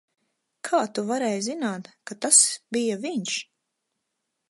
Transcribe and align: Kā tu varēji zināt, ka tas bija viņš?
Kā 0.69 0.79
tu 0.99 1.03
varēji 1.09 1.45
zināt, 1.49 1.91
ka 2.11 2.19
tas 2.27 2.43
bija 2.79 2.99
viņš? 3.07 3.39